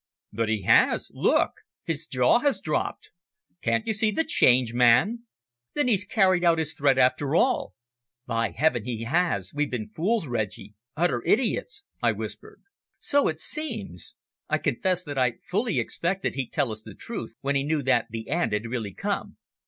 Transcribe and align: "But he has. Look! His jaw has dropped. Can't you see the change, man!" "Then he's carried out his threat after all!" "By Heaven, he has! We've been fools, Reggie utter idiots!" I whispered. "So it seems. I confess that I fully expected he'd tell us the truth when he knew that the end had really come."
"But 0.33 0.49
he 0.49 0.63
has. 0.63 1.11
Look! 1.13 1.51
His 1.85 2.07
jaw 2.07 2.39
has 2.39 2.59
dropped. 2.59 3.11
Can't 3.61 3.85
you 3.85 3.93
see 3.93 4.09
the 4.09 4.23
change, 4.23 4.73
man!" 4.73 5.27
"Then 5.75 5.87
he's 5.87 6.05
carried 6.05 6.43
out 6.43 6.57
his 6.57 6.73
threat 6.73 6.97
after 6.97 7.35
all!" 7.35 7.75
"By 8.25 8.49
Heaven, 8.49 8.83
he 8.85 9.03
has! 9.03 9.53
We've 9.53 9.69
been 9.69 9.89
fools, 9.89 10.25
Reggie 10.25 10.73
utter 10.97 11.21
idiots!" 11.23 11.83
I 12.01 12.13
whispered. 12.13 12.63
"So 12.99 13.27
it 13.27 13.39
seems. 13.39 14.15
I 14.49 14.57
confess 14.57 15.03
that 15.03 15.19
I 15.19 15.33
fully 15.47 15.77
expected 15.79 16.33
he'd 16.33 16.51
tell 16.51 16.71
us 16.71 16.81
the 16.81 16.95
truth 16.95 17.35
when 17.41 17.55
he 17.55 17.61
knew 17.61 17.83
that 17.83 18.07
the 18.09 18.27
end 18.29 18.53
had 18.53 18.65
really 18.65 18.95
come." 18.95 19.37